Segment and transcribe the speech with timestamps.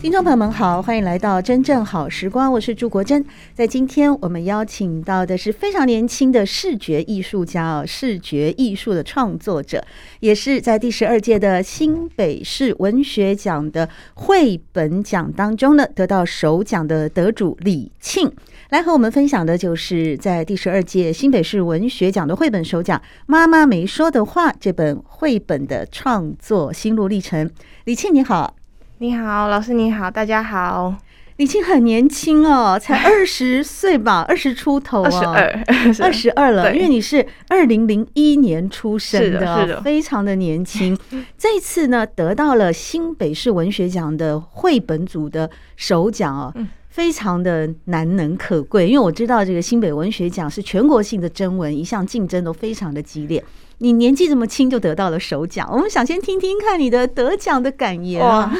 [0.00, 3.24] 听众朋友们好，欢迎来到真正好时光，我是朱国珍。
[3.52, 9.84] 在今天，我们邀请到的是非常年轻的视觉艺术家哦，视觉艺术的创作者，
[10.20, 18.30] 也是在第十二届的新北市文学奖的绘本奖当中呢，得到首奖的得主李沁，
[18.70, 27.50] 来和我们分享的就是在第十二届新北市文学奖的绘本首奖《妈妈没说的话》这本绘本的创作心路历程。
[27.84, 28.57] 李沁你好。
[29.00, 30.92] 你好，老师你好，大家好。
[31.36, 35.64] 李沁很年轻哦，才 二十岁吧，二十出头啊，二十二，
[36.08, 36.74] 二十二了。
[36.74, 40.98] 因为你是二零零一年出生的，是的，是的，非常的年轻。
[41.38, 46.52] 这一次呢，得到了新北市文学奖的绘本组的首奖哦，
[46.88, 48.88] 非常的难能可贵。
[48.88, 53.44] 因为我知道这个新北文学奖是全国性的征文，一向竞争都非常的激烈。
[53.78, 58.52] 你年纪这么轻就得到了首奖，我们想先听听看你的得奖的感言啊。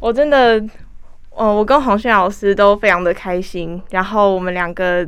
[0.00, 0.58] 我真的，
[1.28, 3.80] 哦，我跟黄轩老师都非常的开心。
[3.90, 5.06] 然后我们两个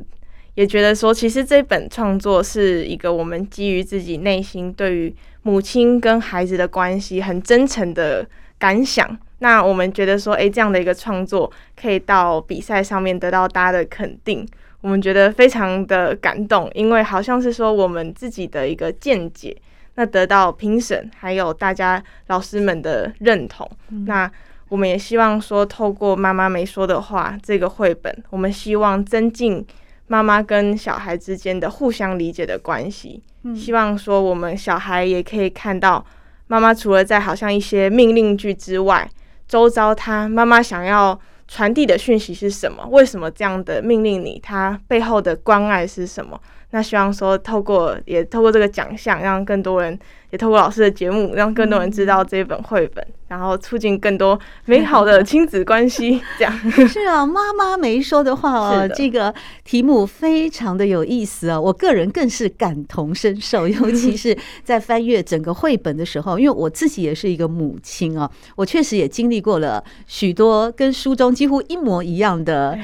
[0.54, 8.26] 也觉得说，其实这本创作是一个我们基于自己内心对于母亲跟孩子的关系很真诚的
[8.58, 9.18] 感想。
[9.38, 14.46] 那我们觉得说，诶，这样的一个创作可以到比赛上面得到大家的肯定，
[14.82, 19.56] 我们觉得非常的感动，因为好像是说我们自己的一个见解，
[19.94, 24.30] 那得到评审还有大家老师们的认同，嗯、那。
[24.72, 29.62] 我们也希望说，透过妈妈没说的话这个绘本，我们希望增进
[30.06, 33.22] 妈妈跟小孩之间的互相理解的关系。
[33.42, 36.02] 嗯，希望说我们小孩也可以看到
[36.46, 39.06] 妈妈除了在好像一些命令句之外，
[39.46, 42.88] 周遭他妈妈想要传递的讯息是什么？
[42.90, 44.40] 为什么这样的命令你？
[44.42, 46.40] 他背后的关爱是什么？
[46.70, 49.98] 那希望说，透过也透过这个奖项，让更多人。
[50.32, 56.22] 也透过老师的节目，让更多人知道这一本绘本，嗯、然后促进更多美好的 亲子关系。
[56.38, 59.32] 这样是啊，妈妈没说的话 哦，这个
[59.62, 64.34] 题目非常的有意思啊，我个人更是感同身受， 尤其是
[64.64, 72.78] 在翻阅整个绘本的时候，因为我自己也是一个母亲啊，我确实也经历过了许多跟书中几乎一模一样的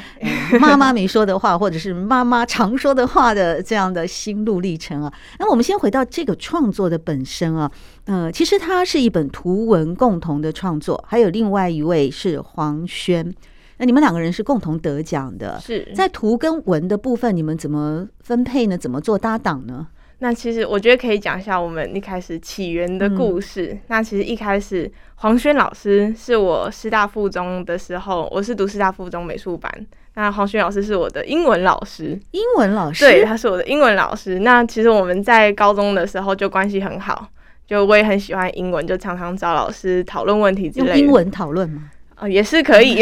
[0.60, 5.10] 妈妈没说的话，或者是妈妈常说的话的这样的心路历程啊。
[5.38, 7.37] 那我们先回到这个创作的本身。
[7.54, 7.70] 啊，
[8.06, 13.34] 呃，其实它是一本图文共同的创作，还有另外一位是黄轩，
[13.76, 18.78] 那你们两个人是共同得奖的，是在图跟文的部分，你们怎么分配呢？
[18.78, 19.86] 怎么做搭档呢？
[20.20, 23.68] 那其实我觉得可以讲一下我们一开始起源的故事。
[23.72, 29.72] 嗯、那其实一开始黄轩老师是我师大附中的时候，我是读师大附中美术班。
[30.18, 34.40] 那黄轩老师是我的英文老师，英文老师，对，他是我的英文老师。
[34.40, 37.28] 那其实我们在高中的时候就关系很好，
[37.68, 40.98] 就我也很喜欢英文，就常常找老师讨论问题之类的。
[40.98, 41.88] 用英文讨论吗？
[42.16, 42.98] 啊、哦，也是可以。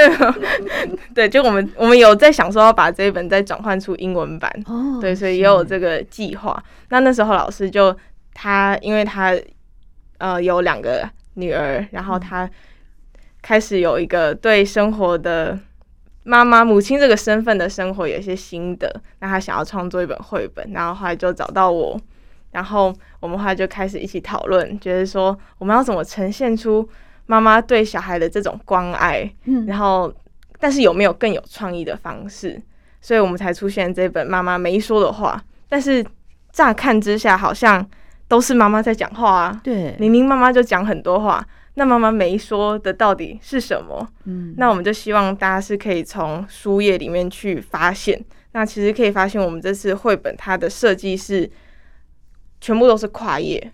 [1.14, 4.50] 对，就我们我们有在想说要把这一本再转换出英文版。
[4.64, 6.64] 哦，对，所以也有这个计划。
[6.88, 7.94] 那那时候老师就
[8.32, 9.38] 他，因为他
[10.16, 12.48] 呃有两个女儿，然后他
[13.42, 15.58] 开始有一个对生活的。
[16.26, 21.96] 妈妈、母亲这个身份的生活有一些心得，那她想要创作一本绘本，然后后来就找到我，
[22.50, 26.86] 然后我们后来就开始一起讨论，觉得说我们要怎么呈现出
[27.26, 30.12] 妈妈对小孩的这种关爱，嗯，然后
[30.58, 32.60] 但是有没有更有创意的方式，
[33.00, 36.04] 所以我们才出现这本妈妈没说的话，但是
[36.50, 37.88] 乍看之下好像
[38.26, 41.46] 都是妈妈在讲话啊，对，明明妈妈就讲很多话。
[41.78, 44.08] 那妈妈没说的到底是什么？
[44.24, 48.18] 嗯，那我们就希望大家是可以从书页里面去发现。
[48.52, 51.48] 那其实可以发现，我们这次绘本它的设计是
[52.62, 53.70] 全部都是跨页，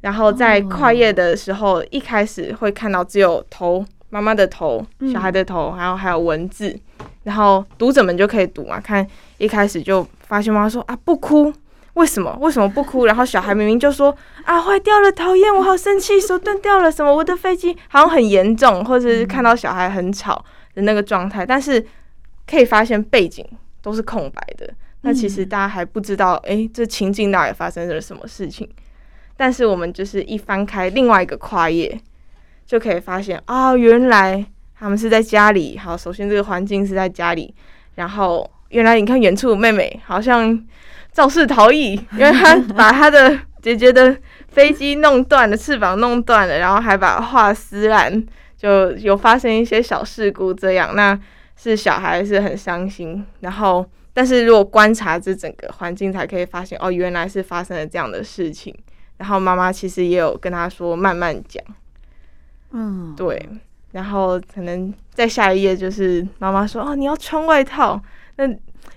[0.00, 6.76] 然后在跨页的时候，一开始会看到只有头，妈妈的头，小孩的头，然后还有文字，
[7.22, 8.80] 然后读者们就可以读嘛。
[8.80, 9.06] 看
[9.38, 11.54] 一开始就发现妈妈说啊，不哭。
[11.94, 12.36] 为什么？
[12.40, 13.06] 为什么不哭？
[13.06, 17.14] 然后小孩明明就说啊，坏掉了，讨厌，我好生气，手断掉了，什么？
[17.14, 20.44] 我的飞机好像很严重，或者是看到小孩很吵
[20.74, 21.44] 的那个状态。
[21.44, 21.84] 但是
[22.46, 23.44] 可以发现背景
[23.82, 24.72] 都是空白的，
[25.02, 28.68] 那其实大家还不知道，哎，这情境到底发生了什么事情。
[29.36, 31.98] 但是我们就是一翻开另外一个跨页，
[32.66, 34.44] 就可以发现啊、哦，原来
[34.78, 35.78] 他们是在家里。
[35.78, 37.54] 好，首先这个环境是在家里，
[37.94, 40.62] 然后原来你看远处妹妹好像
[41.12, 44.16] 肇事逃逸， 因为他把他的姐姐的
[44.48, 48.24] 飞机弄断了，翅膀弄断了，然后还把画撕烂，
[48.56, 50.52] 就有发生一些小事故。
[50.52, 51.18] 这样，那
[51.56, 53.84] 是小孩是很伤心，然后。
[54.12, 58.76] 但是如果观察这整个环境，才可以发现哦，原来是发生了这样的事情。
[59.18, 61.62] 然后妈妈其实也有跟他说慢慢讲，
[62.72, 63.48] 嗯，对。
[63.92, 68.02] 然后可能在下一页就是妈妈说哦，你要穿外套。
[68.34, 68.44] 那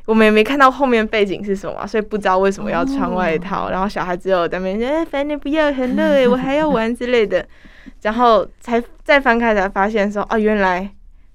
[0.05, 3.69] 我们也没看到后面背景是什么，所以不知道为什么要穿外套。
[3.69, 7.45] 然后小孩只有在那边说哎，反正不要很热，我还要玩之类的。
[8.03, 10.89] 然后才再翻开才发现说哦，原来。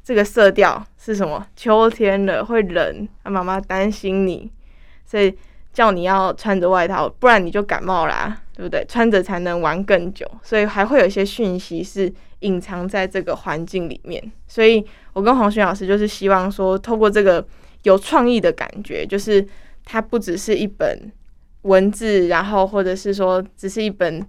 [0.05, 1.47] 这个色调是什么？
[1.55, 4.51] 秋天了，会冷，啊，妈妈担心你，
[5.05, 5.37] 所以
[5.71, 8.83] 叫你要穿着外套，不然你就感冒啦，对不对？
[8.89, 14.33] 穿着才能玩更久，所以还会有一些讯息是隐藏在这个环境里面。
[14.47, 14.83] 所以
[15.13, 17.47] 我跟黄轩老师就是希望说，透过这个
[17.89, 19.45] 有创意的感觉，就是
[19.85, 21.11] 它不只是一本
[21.63, 24.25] 文字，然后或者是说只是一本。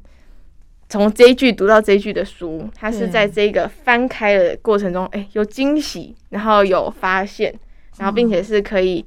[0.91, 7.53] 从这一句读到这一句的书，它是在这个翻开的过程中，哎，有惊喜，然后有发现，
[7.99, 9.05] 然后并且是可以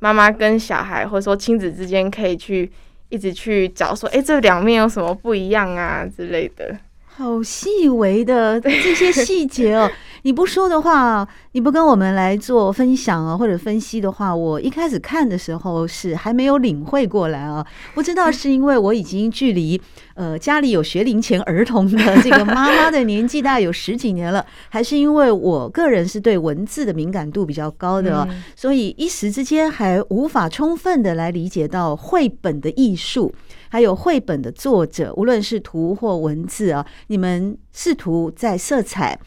[0.00, 2.68] 妈妈跟小孩或者说亲子之间可以去
[3.10, 6.76] 一直去找说，哎，这两面有什么不一样啊之类的。
[7.20, 9.90] 好细微的这些细节哦。
[10.24, 17.66] 你不说的话，你不跟我们来做分享啊，或者分析的话，我一开始看的时候是还没有领会过来啊。
[17.94, 19.80] 不知道是因为我已经距离
[20.14, 33.32] 呃家里有学龄前儿童的这个妈妈的年纪大概有十几年了，还是因为我个人是对文字的敏感度比较高的，所以一时之间还无法充分的来理解到绘本的艺术，
[33.68, 39.18] 还有绘本的作者，无论是图或文字啊，你们试图在色彩。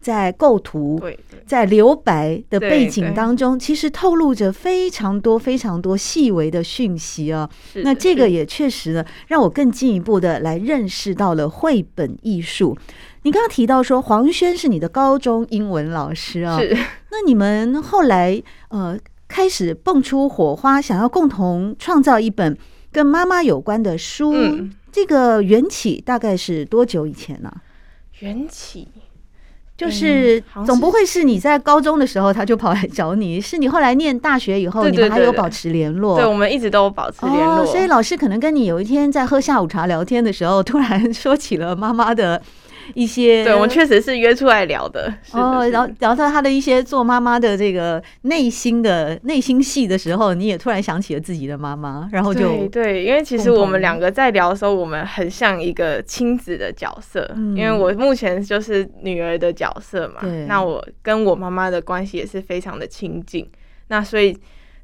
[0.00, 1.00] 在构图，
[1.46, 7.48] 在留白的背景当中，其实透露着非常多、非常多细微的讯息啊。
[7.84, 12.76] 那这个也确实呢，让我更进一步的来认识到了绘本艺术。
[13.22, 16.74] 你刚刚提到说黄轩是你的高中英文老师啊，是。
[17.10, 18.98] 那你们后来呃
[19.28, 22.56] 开始蹦出火花，想要共同创造一本
[22.90, 27.62] 跟妈妈有关的书，嗯、这个缘起大概是多久以前呢、啊？
[28.20, 28.88] 缘起。
[29.80, 36.16] 就是总不会是你在高中的时候他就跑来找你，是你后来念大学以后，你们还有保持联络？
[36.16, 37.64] 对，我们一直都有保持联络。
[37.64, 42.42] 所以老师可能跟你有一天在喝下午茶聊天的时候，突然说起了妈妈的。
[42.94, 63.48] 一些，对，我们确实是约出来聊的哦，然后聊到他的一些做妈妈的这个内心的内心戏的时候，你也突然想起了自己的妈妈，然后就对，对，因为其实我们两个在聊的时候，我们很像一个亲子的角色，因为我目前就是女儿的角色嘛，那我跟我妈妈的关系也是非常的亲近，
[63.88, 64.36] 那所以，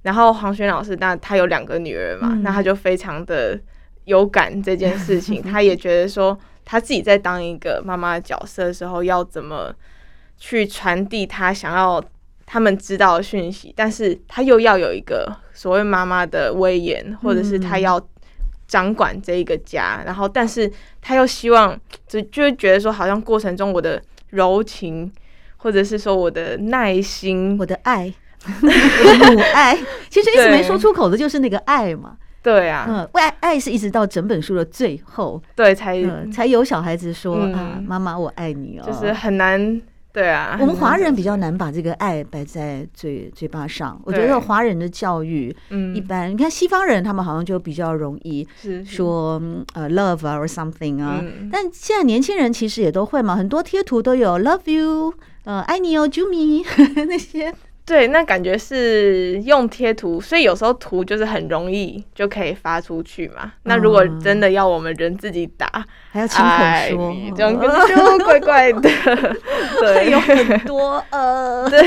[0.02, 3.58] 然后黄轩老师，那他有两个女儿嘛，那他就非常的
[4.04, 6.38] 有感这件事情， 他也觉得说。
[6.66, 9.72] 他自己在当一个妈妈的角色的时候，要怎么
[10.36, 12.02] 去传递他想要
[12.44, 18.04] 他们知道的讯息，但是他又要有一个所谓妈妈的威严，或者是他要
[18.66, 20.70] 掌管这一个家，然后，但是
[21.00, 25.10] 他又希望就就会觉得说，好像过程中我的柔情，
[25.58, 28.12] 或者是说我的耐心，我的爱，
[28.44, 29.78] 我的母爱，
[30.10, 32.16] 其实一直没说出口的就是那个爱嘛。
[32.46, 44.00] 对啊，嗯，爱爱是一直到整本书的最后，对，才、嗯、才有小孩子说、嗯、啊，妈妈我爱你哦，就是很难，对啊，我们华人比较难把这个爱摆在嘴嘴巴上。
[44.04, 48.46] 我觉得华人的教育，嗯，一般你看西方人，他们好像就比较容易
[48.84, 49.42] 说
[49.74, 55.12] 呃 love or something 啊，嗯、但现在年轻人其实也都会嘛，很多贴图都有 love you，
[55.42, 56.64] 呃，爱你哦，Jumi
[57.08, 57.52] 那些。
[57.86, 63.52] 对，那感觉是用贴图，所以有时候图就是很容易就可以发出去嘛。
[63.62, 65.70] 那如果真的要我们人自己打，
[66.10, 66.50] 还要亲口
[66.90, 68.80] 说，这样 就怪怪的。
[69.80, 71.80] 对，有很多呃，对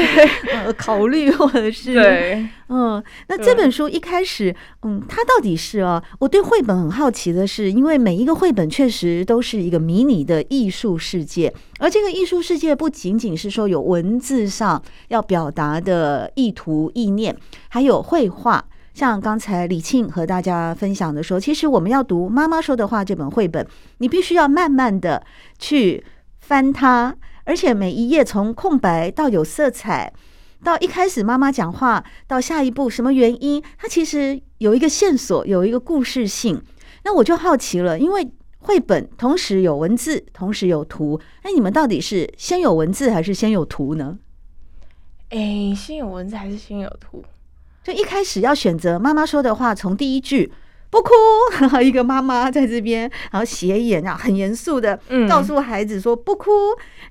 [0.53, 2.47] 呃考虑或者是对。
[2.69, 6.03] 嗯，那这本书一开始，嗯，它到底是啊？
[6.19, 17.35] 我对绘本很好奇的是，因为每一个绘本确实都是一个迷你的艺术世界，而这个艺术世界不仅仅是说有文字上要表达的意图意念，
[17.69, 18.63] 还有绘画。
[18.93, 23.65] 像刚才李沁和大家分享的说，其实我们要读《妈妈说的话》这本绘本，
[23.97, 25.25] 你必须要慢慢的
[25.57, 26.03] 去
[26.39, 30.13] 翻它，而且每一页从空白到有色彩。
[30.63, 33.63] 到一开始妈妈讲话，到下一步什么原因？
[33.77, 36.61] 它其实有一个线索，有一个故事性。
[37.03, 41.19] 那我就好奇了，因为绘本同时有文字，同时有图。
[41.43, 44.19] 那你们到底是先有文字还是先有图呢？
[45.29, 47.23] 哎，先有文字还是先有图？
[47.83, 50.51] 就一开始要选择妈妈说的话，从第一句。
[50.91, 51.11] 不哭，
[51.83, 56.49] 一个妈妈在这边，然后斜眼啊，很严肃的告诉孩子说不哭。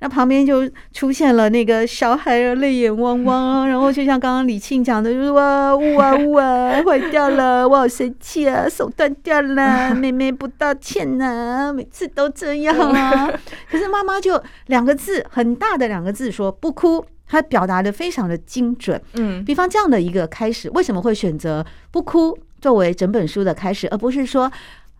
[0.00, 13.30] 那、嗯、旁边就出现了那个小孩啊，泪眼汪汪， 然后就像刚刚李沁讲的，就是哇呜啊呜啊， 坏掉了，我好生气啊，手断掉了，妹妹不道歉呐、啊，每次都这样啊。
[13.70, 19.00] 可是妈妈就两个字，很大的两个字说不哭，她表达的非常的精准。
[19.14, 22.36] 嗯，比方这样的一个开始，为什么会选择不哭？
[22.60, 24.50] 作为整本书的开始，而不是说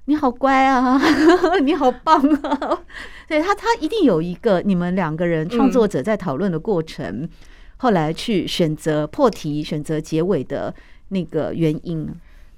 [0.04, 1.00] 你好乖啊，
[1.62, 2.80] 你好棒啊。
[3.26, 7.28] 对他，他一定有一个你们两个人创作者在讨论的过程，嗯、
[7.76, 10.74] 后来去选择破题、选择结尾的
[11.08, 12.08] 那个原因。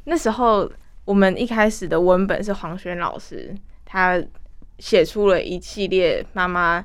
[0.04, 0.71] 那时候
[1.04, 3.54] 我们一开始的文本是黄轩老师，
[3.85, 4.23] 他
[4.78, 6.85] 写出了一系列妈妈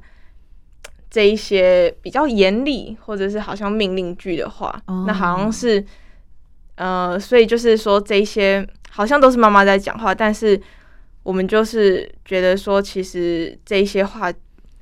[1.09, 5.85] 这一些比较严厉或者是好像命令句的话，哦、那好像是。
[6.75, 10.59] 呃，所以就是说，这些好像都是妈妈在讲话，但是
[11.23, 14.31] 我们就是觉得说，其实这些话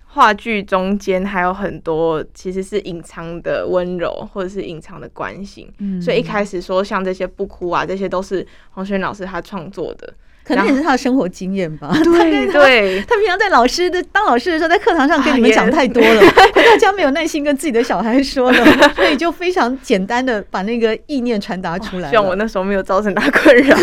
[0.06, 5.72] 话剧中间还有很多其实是隐藏的温柔，或者是隐藏的关心。
[5.80, 10.14] 嗯，所以一开始说像这些不哭啊，这些都是黄轩老师他创作的。
[10.44, 11.90] 可能也是他的生活经验吧。
[12.04, 16.22] 对 对，他平常在老师的当老师的时候，在课堂上跟你们讲太多了，
[16.54, 22.10] 回到家没有耐心跟自己的小孩说了， 所以就非常简单的把那个意念传达出来。
[22.10, 23.78] 希望我那时候没有造成他困扰。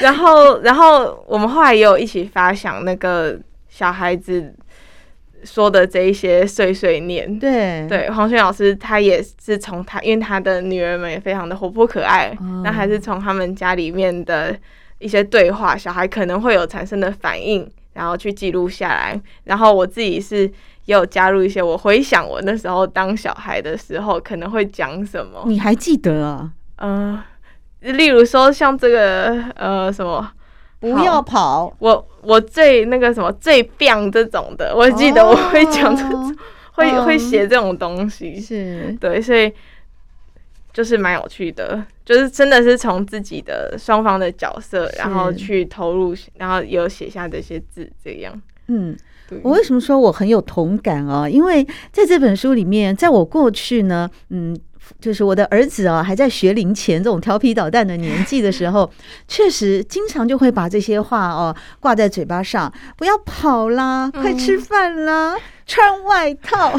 [0.00, 3.38] 然后，然后我们后来也有一起发想那个
[3.68, 4.52] 小孩子
[5.44, 7.38] 说的这一些碎碎念。
[7.38, 14.56] 对对，黄轩老师他也是从他，因为他的女儿们也非常的活泼可爱，那、嗯、还是从他们家里面的。
[15.02, 19.20] 一些对话，小孩可能会有产生的反应，然后去记录下来。
[19.44, 20.46] 然后我自己是
[20.84, 25.42] 也有加入一些，我回想我那时候当小孩的时候可能会讲什么。
[25.46, 26.50] 你还记得啊？
[26.76, 27.20] 嗯、
[27.80, 30.30] 呃，例如说像这个呃什么，
[30.78, 36.36] 不要跑，我我最那个什么最棒这种的，我记得我会讲这种，哦、
[36.72, 39.52] 会、嗯、会写这种东西，是对，所以。
[40.72, 48.40] 就是蛮有趣的，就是真的是从自己的双方的角色，然后去投入，然后有写下这些字，这样。
[48.68, 48.96] 嗯，
[49.42, 51.28] 我为什么说我很有同感哦？
[51.28, 54.58] 因为在这本书里面，在我过去呢，嗯，
[55.00, 58.90] 就是我的儿子啊，还在学龄前这种调皮捣蛋的年纪的时候，
[59.28, 65.36] 确实经常就会把这些话哦挂在嘴巴上，不要跑啦，快吃饭啦。
[65.62, 66.72] 嗯穿 外套，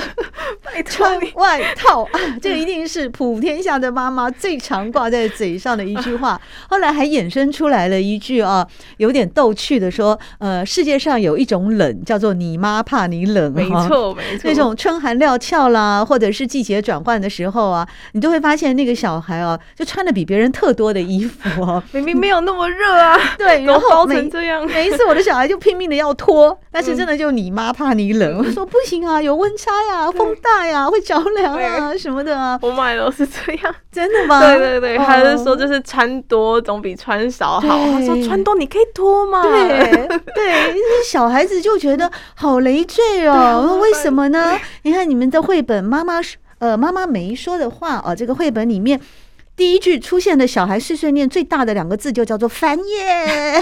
[0.85, 2.19] 穿外套啊！
[2.41, 6.39] 这个一定是普天下的妈妈最常挂在嘴上的一句话。
[6.69, 13.51] 后来还衍生出来了一句啊，有点逗趣的说：呃，世界上有一种冷，叫做你妈怕你冷。
[13.53, 14.41] 没错，没错。
[14.43, 21.81] 那种春寒料峭啦，或者是季节转换的时候啊，你都会发现那个小孩啊，就穿的比别人特多的衣服哦。
[21.91, 24.65] 明明没有那么热啊，对，然后包成这样。
[24.67, 28.39] 每一次我的小孩就拼命的要脱，但是真的就你妈怕你冷。
[28.39, 28.67] 我说。
[28.73, 32.57] 不行啊，有温差呀，风大呀， 会着凉啊什么的啊。
[32.63, 34.39] 我买的是这样，真的吗？
[34.41, 37.61] 对对对，他是说就是穿多总比穿少好。
[37.61, 39.43] 他说穿多你可以脱嘛。
[39.43, 40.73] 对对，
[41.05, 43.79] 小孩子就觉得好累赘哦。
[43.79, 44.57] 为什么呢？
[44.81, 46.15] 你看你们的绘本，妈妈
[46.57, 48.99] 呃妈妈没说的话哦，这个绘本里面。
[49.55, 53.61] 第一句出现的小孩碎碎念最大的两个字就叫做烦耶，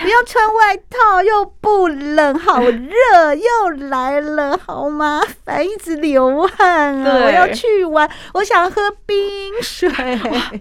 [0.00, 7.24] 不要穿外套又不冷，好热又来了，好麻烦，一直流汗啊！
[7.26, 9.16] 我要去玩，我想喝冰
[9.60, 9.90] 水，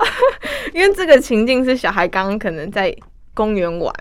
[0.74, 2.93] 因为这个情境是小孩刚刚可能在。
[3.34, 3.94] 公园玩，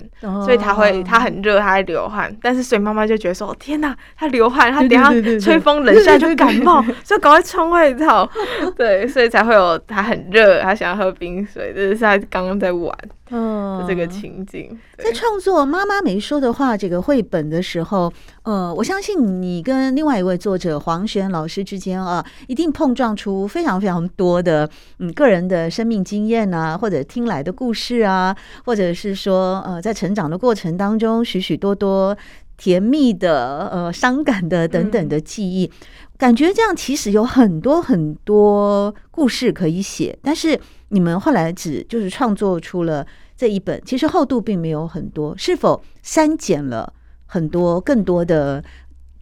[0.44, 8.28] 所以他会他很热，他会流汗，但是所以妈妈就觉得说：天哪，他流汗，他等下吹风冷下就感冒，所以赶快穿外套。
[8.76, 12.96] 对，所以才会有他很热，他想要喝冰水，这是他刚刚在玩。
[13.34, 18.12] 嗯，这个情景在创作《妈妈没说的话》这个绘本的时候，
[18.42, 28.36] 呃，我相信你跟另外一位作者黄轩老师之间啊，一定碰撞出非常非常多的嗯个人的生命经验啊，或者听来的故事啊，
[28.66, 32.14] 或者是说呃在成长的过程当中许许多多
[32.58, 35.72] 甜蜜的呃伤感的等等的记忆，嗯、
[36.18, 43.06] 感觉这样其实有很多很多故事可以写，但是你们后来只就是创作出了。
[43.42, 46.92] 这一本其实厚度并没有很多，是否删减了
[47.26, 48.62] 很多更多的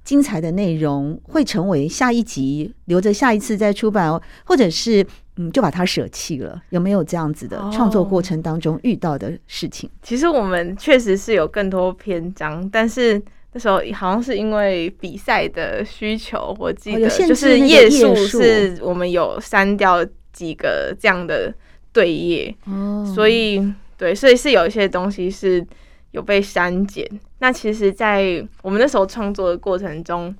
[0.05, 5.03] 精彩的内容，会成为下一集留着下一次再出版，或者是
[5.37, 6.61] 嗯，就把它舍弃了。
[6.69, 9.89] 有没有这样子的创作过程当中遇到的事情？
[9.89, 13.19] 哦，其实我们确实是有更多篇章，但是
[13.55, 21.55] 那时候好像是因为比赛的需求，我记得就是页数是我们有删掉几个这样的
[21.91, 23.59] 对页，哦，所以
[24.01, 25.65] 对，所以是有一些东西是
[26.11, 27.07] 有被删减。
[27.39, 30.35] 那其实，在我们那时候创作的过程中，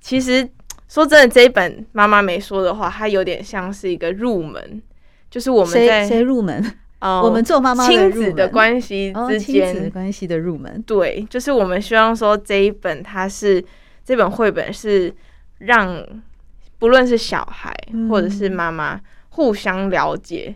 [0.00, 0.48] 其实。
[0.88, 4.82] 说真的，这一本妈妈没说的话，它有点像是一个入门，
[5.30, 6.62] 就是我们在谁入门？
[7.00, 10.84] 哦、呃，我们做妈妈亲子的关系之间、哦、亲子关系的入门。
[10.86, 13.64] 对，就是我们希望说这一本它是
[14.04, 15.10] 这本绘本是
[15.60, 16.06] 让
[16.78, 17.74] 不论是小孩
[18.10, 20.54] 或者是妈妈互相了解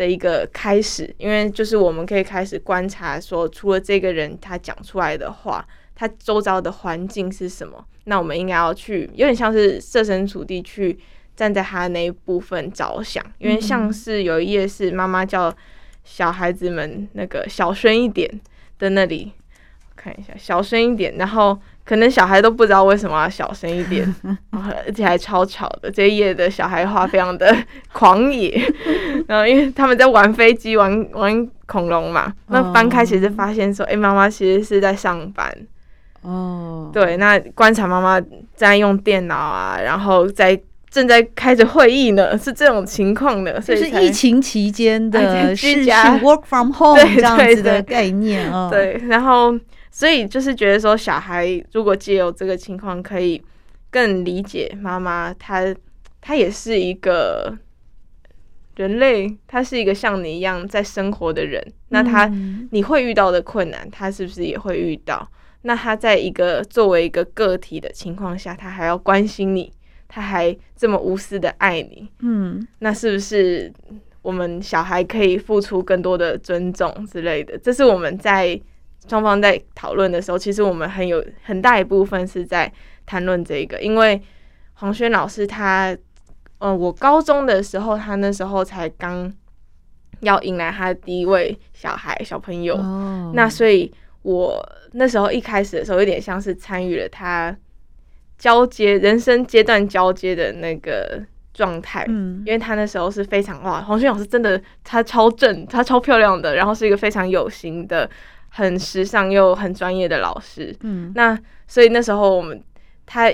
[0.00, 5.68] 的一个开始，嗯、因为就是我们可以开始观察说，除了这个人他讲出来的话。
[6.00, 7.84] 他周遭的环境是什么？
[8.04, 10.98] 那我们应该要去，有点像是设身处地去
[11.36, 15.54] 站在他那一部分着想，因为像是有一页是妈妈叫
[16.02, 18.26] 小孩子们那个小声一点
[18.78, 19.30] 的那里，
[20.02, 24.14] 看一下小声一点，然后可能小孩都不知道为什么要小声一点，
[24.50, 25.90] 而且还超吵的。
[25.90, 27.54] 这一页的小孩画非常的
[27.92, 28.58] 狂野，
[29.28, 35.54] 然后因为他们在玩飞机、玩玩恐龙嘛，那翻开其实发现说，哎，妈妈其实是在上班。
[36.22, 36.92] 哦，oh.
[36.92, 38.20] 对，那观察妈妈
[38.54, 40.58] 在用电脑啊，然后在
[40.90, 48.68] 正在开着会议呢，是这种情况的，就是疫情期间的居家 work from home 这样子的概念啊。
[48.70, 49.58] 对，然后
[49.90, 53.42] 所以就是觉得说，小孩如果借由这个情况，可以
[53.90, 55.74] 更理解妈妈，她
[56.20, 57.58] 她也是一个
[58.76, 65.28] 人类，她是一个像你一样在生活的人，那她、嗯、你会遇到的困难，她是不是也会遇到？
[65.62, 69.72] 那她在一个作为一个个体的情况下，她还要关心你，
[70.08, 73.70] 她还这么无私的爱你，嗯，那是不是
[74.22, 77.58] 我们小孩可以付出更多的尊重之类的？
[77.58, 78.58] 这是我们在
[79.10, 82.72] 双方在讨论的时候，其实我们很有很大一部分是在
[83.04, 84.22] 谈论这个，因为
[84.74, 85.94] 黄轩老师他，
[86.60, 89.30] 呃，我高中的时候，他那时候才刚
[90.20, 93.92] 要迎来他的第一位小孩小朋友，哦，那所以。
[94.22, 97.56] 我那时候一开始的时候，有点像是参与了他
[98.36, 108.10] 交接人生阶段交接的那个状态，嗯，因为他那时候是非常哇，黄轩老师真的他超正，他超漂亮的，然后是一个非常有型的、
[108.50, 111.36] 很时尚又很专业的老师，嗯，那
[111.66, 112.62] 所以那时候我们
[113.06, 113.32] 她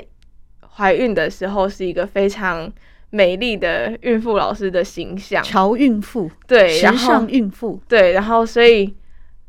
[0.76, 2.72] 怀孕的时候是一个非常
[3.10, 8.94] 美丽的孕妇老师的形象，乔孕妇，对，时尚孕妇，对，然后所以。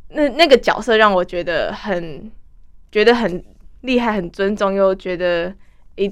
[0.10, 2.32] 那那个角色让我觉得很
[2.90, 3.44] 觉得很
[3.82, 5.54] 厉害，很尊重，又觉得
[5.98, 6.10] 一，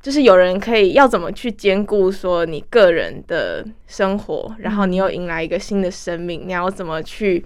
[0.00, 7.44] 就是有人可以要怎么去兼顾说你个人的生活，然后你又迎来一个新的生命，你要怎么去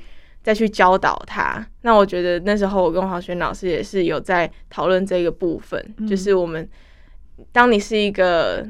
[0.48, 1.62] 再去教导他？
[1.82, 6.66] 那我觉得那时候我跟黄轩老师也是有在讨论这个部分，就是我们
[7.52, 8.66] 当你是一个。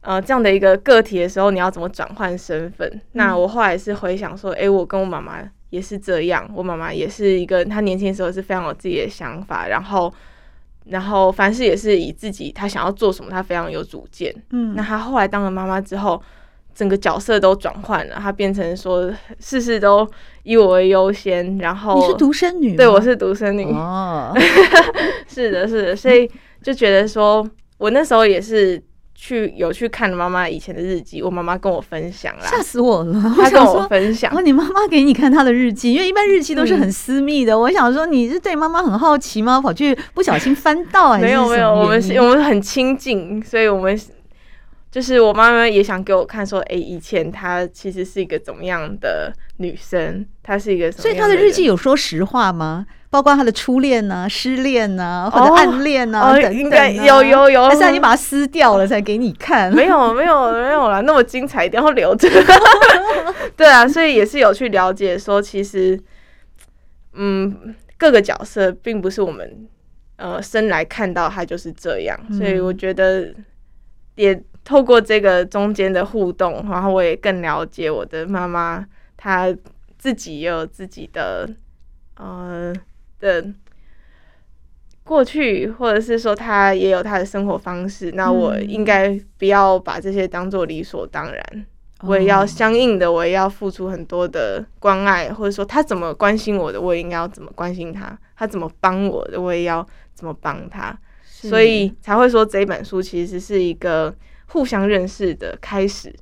[0.00, 2.88] 呃，这样的一个个体的时候，你要怎么转换身份？
[2.88, 10.10] 嗯、那我后来是回想说，哎、欸，我跟我妈妈也是这样，我妈妈也是一个，她年轻的时候是非常有自己的想法，然后，
[10.86, 14.34] 然后凡事也是以自己她想要做什么，她非常有主见。
[14.50, 16.22] 嗯，那她后来当了妈妈之后，
[16.78, 19.10] 整个角色都转换了，她变成说
[19.40, 20.08] 事事都
[20.44, 21.58] 以我为优先。
[21.58, 22.76] 然后你是独生女？
[22.76, 23.64] 对，我是独生女。
[23.72, 24.32] 哦，
[25.26, 26.30] 是的，是的，所以
[26.62, 27.44] 就觉得说
[27.78, 28.80] 我那时候也是。
[29.20, 33.20] 去有去看妈妈以前的日记，我妈妈跟我分享啦，吓死我了！
[33.34, 37.52] 她跟我分享，哦，你妈妈给你看她的日记，因为一般日记都是很私密的。
[37.52, 39.60] 嗯、我想说，你是对妈妈很好奇吗？
[39.60, 41.24] 跑去不小心翻到还是？
[41.26, 44.00] 没有没有，我们是我们很亲近，所以我们
[44.90, 50.24] 就是我妈妈也想给我看，说，哎、欸，以前她其实是一个怎么样的女生？
[50.42, 52.86] 她是一个什么，所以她的日记有说实话吗？
[53.10, 59.72] 包括她的初恋呐、啊、失恋呐、啊，或者暗恋呐、啊，哦、等等、啊，应该有有有，还是他已经把它撕掉了才给你看？
[59.74, 62.28] 没有没有没有啦，那么精彩，一定要留着。
[63.56, 65.98] 对啊，所以也是有去了解说，其实，
[67.14, 69.66] 嗯，各个角色并不是我们
[70.16, 73.34] 呃生来看到他就是这样，嗯、所以我觉得
[74.16, 78.84] 也透过这个中间的互动，然后我也更了解我的妈妈，
[79.16, 79.48] 她
[79.96, 81.48] 自己也有自己的
[82.16, 82.74] 呃。
[83.20, 83.44] 的
[85.02, 91.44] 过去，或者是说她也有她的生活方式，那我应该不要把这些当做理所当然。
[91.52, 91.66] 嗯、
[92.02, 100.96] 我也要相应的，我也要付出很多的关爱，或者说他怎么关心我的，我也应该要怎么关心他；他怎么帮我的，我也要怎么帮他。
[101.24, 104.14] 所以才会说这本书其实是一个
[104.48, 106.14] 互相认识的开始。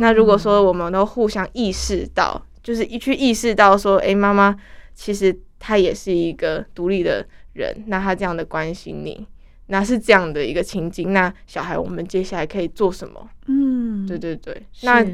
[0.00, 4.56] 那如果说我们都互相意识到，就是一去意识到说，哎，妈妈
[4.94, 9.26] 其实她也是一个独立的人，那她这样的关心你，
[9.66, 11.12] 那是这样的一个情景。
[11.12, 13.28] 那小孩，我们接下来可以做什么？
[13.46, 14.62] 嗯，对对对。
[14.82, 15.04] 那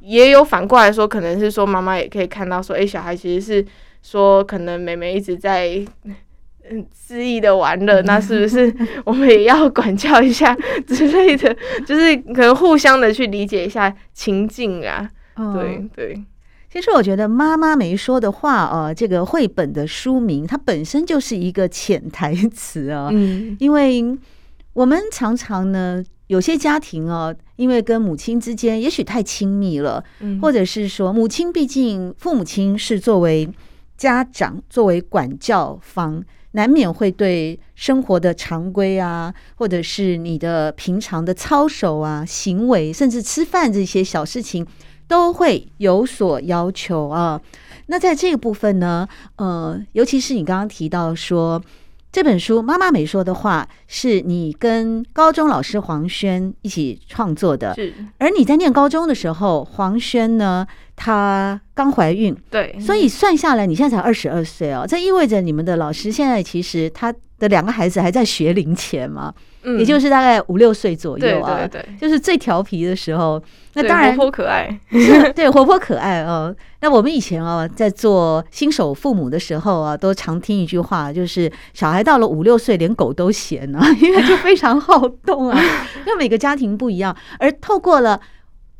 [0.00, 3.66] 也有反过来说，可能是说妈妈也可以看到说，哎，小孩其实是
[4.02, 5.86] 说，可能妹妹一直在。
[6.68, 8.74] 嗯，肆意的玩乐，那是不是
[9.06, 11.56] 我们也要管教一下之类的？
[11.86, 15.08] 就是可能互相的去理解一下情境啊。
[15.36, 16.24] 嗯、对对，
[16.72, 23.10] 其实我觉得妈妈没说的话啊，这个绘本的书名它本身就是一个潜台词啊。
[23.12, 24.16] 嗯，因为
[24.72, 33.48] 我们常常呢，有些家庭哦，因为跟母亲之间也许太亲密了，嗯，或者是说母亲毕竟父母亲是作为
[33.96, 36.24] 家长，作为管教方。
[36.56, 44.66] 难免会对生活的常规啊，或者是你的平常的操守啊、行为，甚至吃饭这些小事情，
[45.06, 47.38] 都会有所要求啊。
[47.88, 51.62] 那在这个部分呢，呃，尤其是你刚刚提到说，
[52.16, 57.92] 这本书《妈妈没说的话》是你跟高中老师黄轩一起创作的，是。
[58.16, 64.86] 而你在念高中的时候，黄轩呢，她刚怀孕，对，所以算下来，你现在才二十二岁哦。
[64.88, 73.42] 这意味着你们的老师现在其实他的两个孩子还在学龄前嘛，嗯，也就是大概五六岁左右啊，对对对，就是最调皮的时候。
[73.74, 74.80] 那当然活泼可爱，
[75.36, 76.54] 对，活泼可爱哦。
[76.80, 85.60] 那我们以前啊，在做新手父母的时候啊，都常听一句话，就是小孩到了五六岁，连狗都嫌啊， 因为就非常好动啊。
[86.06, 88.18] 因为每个家庭不一样，而透过了。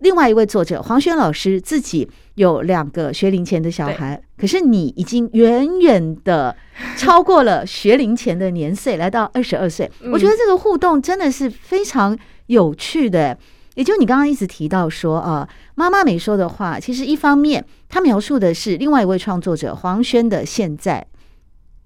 [0.00, 6.54] 另外一位作者黄轩老师自己有两个学龄前的小孩，可是你已经远远的
[6.96, 9.90] 超过了学龄前的年岁，来到二十二岁。
[10.12, 13.38] 我觉得这个互动真的是非常有趣的。
[13.74, 21.06] 也就你刚刚一直提到说啊，妈妈没说的话，其实一方面他描述的是另外一位创作者黄轩的现在。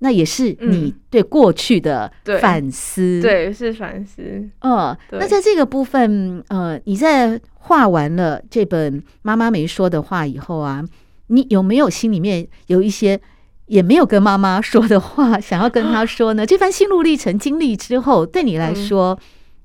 [0.02, 4.22] 那也是你对过去的反思，对，是反思。
[4.60, 10.84] 嗯，那在这个部分，呃，你在画完了这本《妈妈没说的话》以后啊，
[11.28, 13.20] 你有没有心里面有一些
[13.66, 16.44] 也没有跟妈妈说的话，想要跟她说呢？
[16.44, 19.16] 这番心路历程经历之后，对你来说，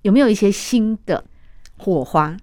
[0.03, 1.23] 有没有一些新的
[1.77, 2.38] 火花？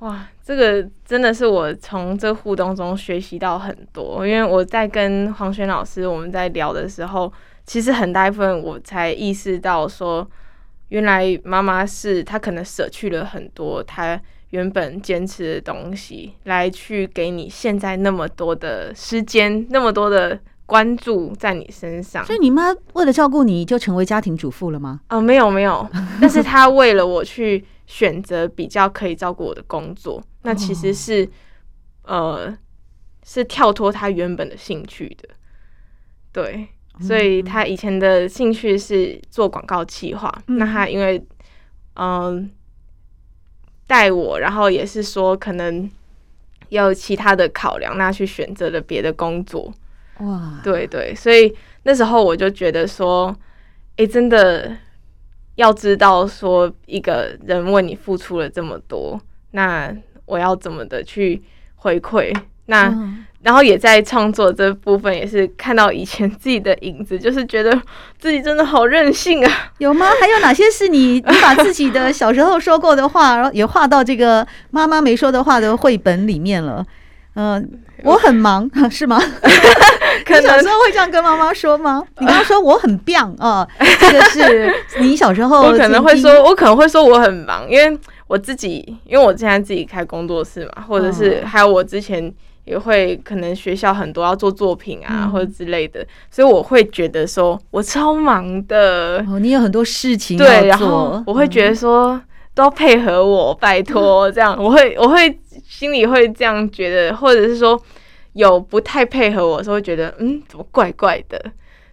[0.00, 4.26] 哇，这个真的是我从这互动中学习到很多。
[4.26, 7.32] 因为我在跟黄轩老师我们在聊的时候，
[7.64, 10.28] 其实很大一部分我才意识到说，
[10.88, 14.20] 原来妈妈是她可能舍去了很多她
[14.56, 22.24] 原本坚持的东西，来去给你现在那么多的时间，那么多的关注在你身上。
[22.24, 25.00] 所以你妈为了照顾你就成为家庭主妇了吗？
[25.10, 25.88] 哦， 没有没有，
[26.20, 27.64] 但是她为了我去。
[27.88, 31.24] 选择比较可以照顾我的工作，那其实是、
[32.02, 32.58] 哦、呃
[33.22, 35.28] 是跳脱她原本的兴趣的，
[36.32, 36.66] 对，
[36.98, 41.24] 所以他以前的兴趣是做广告企划，嗯、那他因为
[41.94, 42.50] 嗯
[43.86, 45.90] 带、呃、我，然后也是说可能
[46.68, 49.72] 要有其他的考量，那去选择了别的工作，
[50.20, 53.28] 哇，对对，所以那时候我就觉得说，
[53.92, 54.76] 哎、欸，真的。
[55.56, 59.18] 要知道，说一个人为你付出了这么多，
[59.52, 59.90] 那
[60.26, 61.42] 我要怎么的去
[61.76, 62.30] 回馈？
[62.66, 67.80] 那、嗯、然后也在创作这部分，也是看到以前自己的影子，就是觉得
[68.18, 69.52] 自己真的好任性啊！
[69.78, 70.08] 有吗？
[70.20, 76.84] 还有哪些是你 你把自己的小时候说过的话，然后也画到这个妈妈没说的话的绘本里面了？
[77.36, 77.62] 嗯、呃，
[78.02, 79.16] 我很忙， 是吗？
[80.24, 82.02] 可能小时候会这样跟妈妈说吗？
[82.18, 85.62] 你刚刚说我很棒啊，这个是你小时候。
[85.62, 92.32] 我可能会说，我可能会说我很忙，因为我自己，因为我现在自己开工作室嘛，或者是还有我之前
[92.66, 99.24] 也会可能学校很多要做作品啊，嗯、或者之类的，所以我会觉得说我超忙的。
[99.26, 102.20] 哦，你有很多事情对，然后我会觉得说
[102.52, 105.38] 都要配合我，拜托这样，我会我会。
[105.66, 107.80] 心里会这样觉得，或者是说
[108.34, 111.42] 有不太配合我的时候，会觉得嗯，怎么怪怪的？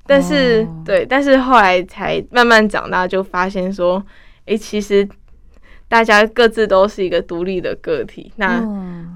[0.06, 4.04] 但是、哦、对，但是后来才慢慢长大，就发现说，
[4.42, 5.08] 哎、欸，其实
[5.88, 9.08] 大家各自都是一个独立的个体，那、哦、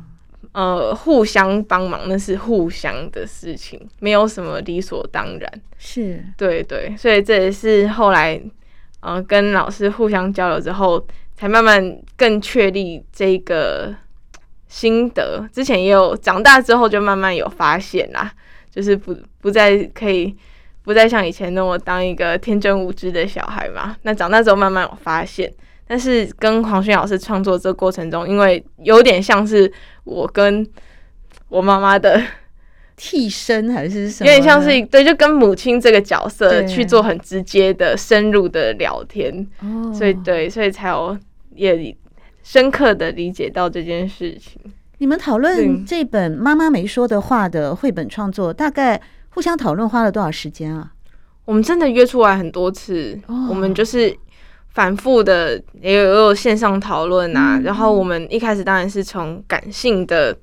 [0.58, 5.62] 呃，互相帮忙那是互相的事情，没有什么理所当然。
[5.78, 8.42] 是，对对，所以这也是后来
[9.02, 13.96] 呃跟老师互相交流之后，才慢慢更确立这个。
[14.70, 18.30] 心得之前也有，长大之后就慢慢有发现啦，
[18.70, 20.36] 就是不不再可以，
[20.84, 23.96] 不再像以前那么当一个天真无知的小孩嘛。
[24.02, 25.50] 那长大之后慢慢有发现，
[25.88, 29.72] 但是跟黄轩老师创作这过程中，因为有点像是
[30.04, 30.68] 我跟
[31.50, 32.22] 我妈妈的
[32.98, 39.48] 替身还是什么，有点像是对，就跟母亲这个角色去做很直接的深入的聊天，
[39.94, 41.18] 所以对，所以才有
[41.54, 41.96] 也
[42.44, 44.60] 深刻的理解到这件事情。
[44.98, 50.92] 你们讨论这本《妈妈没说的话》的绘本创作，大概互相讨论花了多少时间啊？
[51.46, 54.14] 我们真的约出来很多次，我们就是
[54.78, 57.60] 反复的也有也有线上讨论啊。
[57.64, 60.38] 然后我们一开始当然是从感性的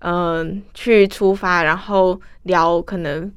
[0.00, 3.32] 嗯去出发，然后聊可能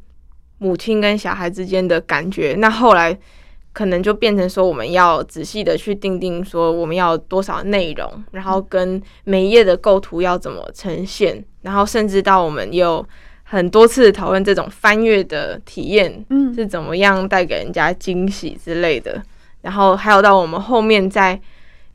[0.58, 2.56] 母亲跟小孩之间的感觉。
[2.58, 3.18] 那后来。
[3.78, 13.06] 可能就变成说，我们要仔细的去定定说，我们要多少内容，然后跟每一页的构图要怎么呈现，然后甚至到我们有
[13.44, 19.22] 很多次讨论这种翻阅的体验，嗯，是怎么样带给人家惊喜之类的，
[19.66, 21.38] 然后还有到我们后面再。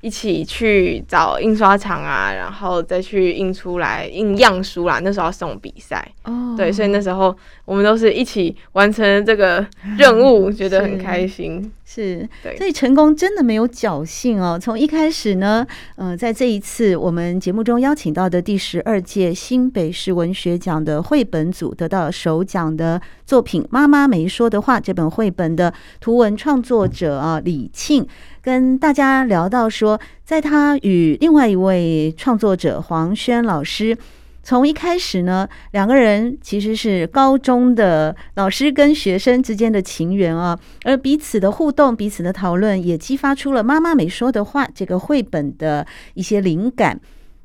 [0.02, 4.98] 一起去找印刷厂啊，然后再去印出来印样书啦。
[5.02, 6.56] 那时候要送比赛，oh.
[6.56, 9.62] 对，所以那时候我们都是一起完成这个
[9.98, 11.70] 任务， 觉得很开心。
[11.92, 14.57] 是，对，所以成功真的没有侥幸哦。
[14.57, 28.07] 从一开始呢，呃，在这一次我们节目中邀请到的第十二届新北市文学奖的绘本组得到首奖的作品《妈妈没说的话》这本绘本的图文创作者啊，李庆。
[28.40, 33.98] 跟大家聊到说，在他与另外一位创作者黄轩老师，
[34.42, 47.00] 从一开始呢，两个人其实是高中的老师跟学生之间的情缘啊，而彼此的互动、彼此的讨论，也激发出了《妈妈没说的话》这个绘本的一些灵感。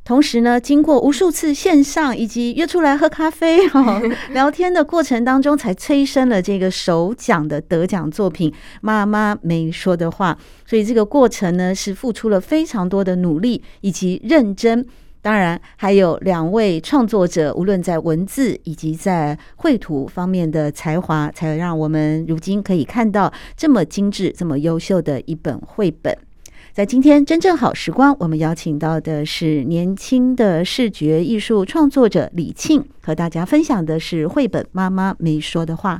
[0.05, 3.99] 同时呢，经过无数次线上以及约出来喝咖啡、哈
[4.31, 10.37] 聊天的过程当中，才催生了这个首奖的得奖作品《妈妈没说的话》。
[10.69, 14.85] 所以这个过程呢，是付出了非常多的努力以及认真。
[15.25, 26.15] 当然，还有两位创作者，无论在文字以及在绘图方面的才华，才让我们如今可以看到这么精致、这么优秀的一本绘本。
[26.73, 35.99] 在今天真正好时光，我们邀请到的是年轻的视觉艺术创作者李庆，和大家分享的是绘本《妈妈没说的话》。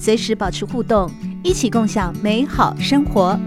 [0.00, 1.10] 随时保持互动，
[1.44, 3.38] 一起共享美好生活。